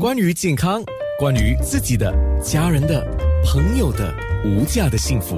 [0.00, 0.82] 关于健康，
[1.18, 2.10] 关于自己的、
[2.42, 3.06] 家人的、
[3.44, 4.10] 朋友的
[4.46, 5.36] 无价的幸福，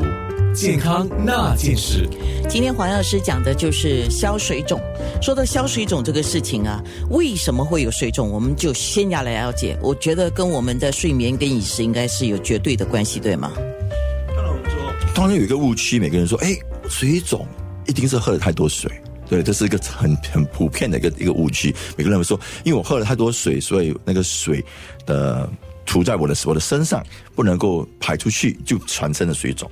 [0.54, 2.08] 健康那件事。
[2.48, 4.80] 今天黄药师讲的就是消水肿。
[5.20, 6.80] 说到消水肿这个事情啊，
[7.10, 8.30] 为什么会有水肿？
[8.30, 9.77] 我们就先要来了解。
[9.82, 13.51] 我觉得跟我们的睡眠跟饮食应该是有绝对的关系，对吗？
[14.29, 16.57] 当然，我们说，当然有一个误区，每个人说，哎，
[16.89, 17.45] 水肿
[17.89, 18.89] 一定是喝了太多水。
[19.33, 21.75] 对，这是一个很很普遍的一个一个误区。
[21.96, 24.62] 每个人会说，因为我喝了太多水，所以那个水
[25.07, 25.48] 的
[25.87, 27.02] 涂在我的我的身上
[27.34, 29.70] 不能够排出去，就产生了水肿。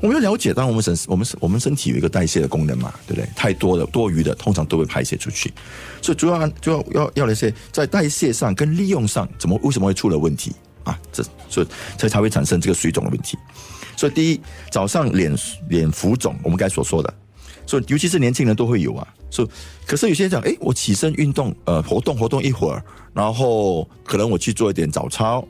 [0.00, 3.28] 我们要了解，当然我们身我们我们身体有一个代谢的功能嘛，对不对？
[3.34, 5.52] 太多的多余的，通常都会排泄出去。
[6.00, 10.52] 所以主要就要要要那些在代谢上跟利用上，怎么为什么会出了问题
[10.84, 10.96] 啊？
[11.10, 11.66] 这所以
[11.98, 13.36] 才才会产生这个水肿的问题。
[13.96, 15.36] 所以第一，早上脸
[15.68, 17.12] 脸浮肿，我们刚才所说的。
[17.70, 19.06] 所以，尤其是年轻人都会有啊。
[19.30, 19.48] 说，
[19.86, 22.82] 可是有些人讲，哎，我起身运动，呃，活动活动一会儿，
[23.14, 25.46] 然后可能我去做一点早操，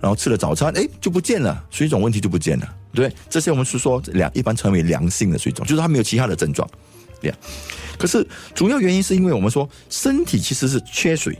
[0.00, 2.68] 然后吃了早餐，哎，就不见了，水肿问题就不见了。
[2.92, 6.68] 对，这些我们是说良一般称为良性的水肿，就是它没有其他的症状。
[7.20, 7.32] 对，
[7.96, 11.38] 可是主要原因是因为我们说身体其实是缺水，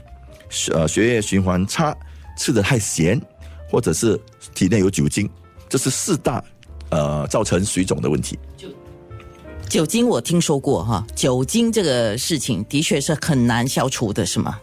[0.72, 1.92] 呃，血液循环差，
[2.38, 3.20] 吃的太咸，
[3.68, 4.16] 或者是
[4.54, 5.28] 体内有酒精，
[5.68, 6.40] 这是四大
[6.90, 8.38] 呃造成水肿的问题。
[9.86, 14.58] 精我听说过哈，酒精这个事情的确是很难消除的，是吗？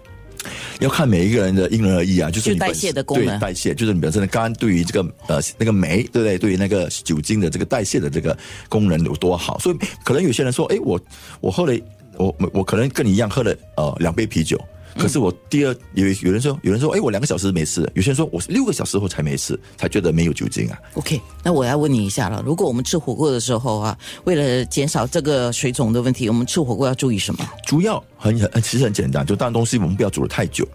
[0.79, 6.37] 要看每一个人的因人而异啊，就是代谢的功能，代谢就是你本身的肝对于这个呃那个酶，对不对？
[6.37, 8.37] 对于那个酒精的这个代谢的这个
[8.69, 9.57] 功能有多好？
[9.59, 10.99] 所以可能有些人说，哎，我
[11.41, 11.77] 我喝了，
[12.17, 14.59] 我我可能跟你一样喝了呃两杯啤酒。
[14.97, 20.77] 可是我第二有有人说有人说哎我两个小时没事，有些人说我是六个小时后才没事，才觉得没有酒精啊。
[20.95, 27.47] OK，那我要问你一下了，如果我们吃火锅的时候啊，为了减少这个水肿的问题，我们吃火锅要注意什么？
[27.65, 30.67] 主要很很其实很简单，就当东西我们不要煮的太久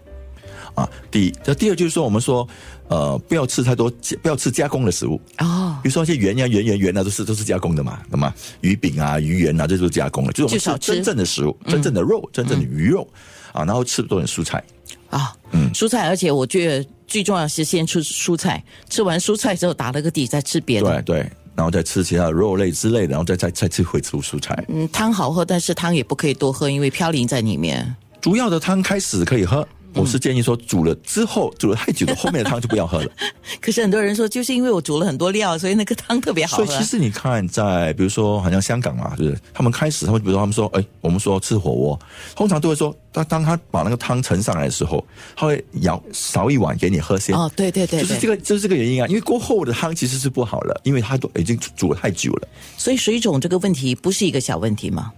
[0.75, 0.89] 啊。
[1.11, 2.47] 第一，那第二就是说我们说
[2.87, 13.07] 呃不要吃太多不要吃加工的食物哦，比如说一些圆呀圆圆圆啊都是都是加工的嘛，那么鱼饼啊鱼圆啊这都是加工的，就是我们吃真正的食物，真正的肉，真正的鱼肉。
[13.53, 14.63] 啊，然后吃多点蔬菜
[15.11, 24.65] 啊，嗯，蔬菜，而且我觉得最重要是先吃蔬菜，吃完蔬菜之后打了个底，再吃别的，对对，然后再吃其他的肉类之类的，然后再再再吃回出蔬菜。
[24.69, 27.95] 嗯，汤好喝，但是汤也不可以多喝，因为嘌呤在里面。
[28.19, 29.67] 主要的汤开始可以喝。
[29.95, 33.09] 我是建议说，煮了之后煮了太久的后面的汤就不要喝了。
[33.61, 36.65] 可是很多人说，就是因为我煮了很多料，所以那个汤特别好喝。
[36.65, 41.99] 所以其实你看，在比如说，好像香港嘛，就是他们开始，他们比如说他们说，哎，我们说吃火锅，
[42.35, 45.05] 通常都会说，当当他把那个汤盛上来的时候，
[45.35, 47.35] 他会舀勺一碗给你喝先。
[47.35, 49.07] 哦，对对对，就是这个，就是这个原因啊。
[49.07, 52.47] 因为过后的汤其实是不好了，因为它都已经煮了太久了。
[52.77, 55.11] 所以水肿这个问题不是一个小问题吗？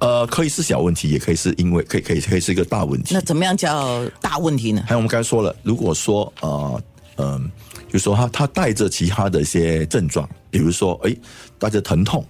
[0.00, 3.14] 呃，可以是小问题，也可以是因为可以可以可以是一个大问题。
[3.14, 4.84] 那怎么样叫大问题呢？
[4.86, 6.82] 还有我们刚才说了，如果说呃
[7.16, 7.50] 嗯，
[7.92, 11.16] 就说他他带着其他的一些症状，比如说哎
[11.58, 12.24] 带着疼痛，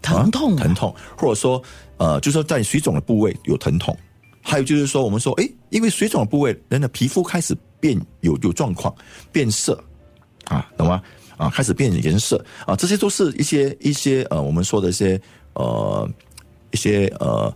[0.00, 1.60] 疼痛疼痛，或者说
[1.96, 3.96] 呃，就说在水肿的部位有疼痛，
[4.40, 8.94] 还有就是说我们说哎，因为水肿的部位人的皮肤开始变有有状况
[9.32, 9.82] 变色
[10.44, 11.02] 啊，懂吗？
[11.36, 15.20] 啊，开始变颜色啊，这些都是一些一些呃，我们说的一些
[15.54, 16.08] 呃。
[16.70, 17.52] 一些呃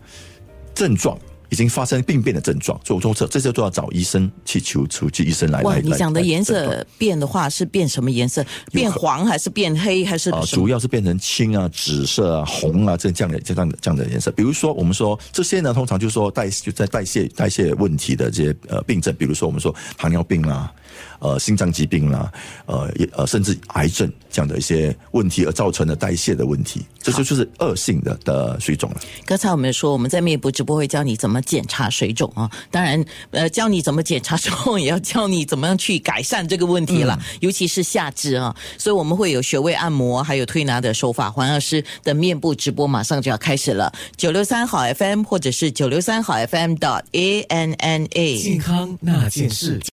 [0.74, 1.18] 症状
[1.52, 8.42] 已经发生病变的症状，做做测，这些都要找医生去求出去医生来哇，你讲的颜色变的话是变什么颜色？
[8.72, 10.30] 变黄还是变黑还是？
[10.30, 14.30] 啊，主要是变成青啊、紫色啊、红啊这这样的这样的这样的颜色。
[14.30, 20.72] 比如说，我们说这些呢，通常就是说代就在代谢代谢问题的这些呃病症，比如说我们说糖尿病啦。
[21.20, 22.30] 呃，心脏疾病啦，
[22.66, 28.96] 呃，也呃，甚至癌症这样的一些问题而造成的代谢的问题，这就就是恶性的的水肿了。
[29.24, 38.54] 刚才我们说，我们在面部直播会教你怎么检查水肿啊，当然，呃，教你怎么检查之后，也要教你怎么样去改善这个问题了，尤其是下肢啊。
[38.78, 41.30] 所以我们会有穴位按摩，还有推拿的手法。
[41.30, 49.80] 黄药师的面部直播马上就要开始了，九六三好 FM 或者是九六三好 FM dot A N N A 健康那件事。